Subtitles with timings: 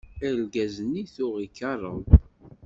[0.27, 2.05] Argaz-nni tuɣ ikeṛṛeb.